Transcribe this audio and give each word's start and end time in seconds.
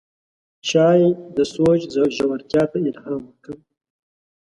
چای 0.67 1.01
د 1.35 1.37
سوچ 1.53 1.81
ژورتیا 2.17 2.63
ته 2.71 2.77
الهام 2.89 3.21
ورکوي 3.27 3.63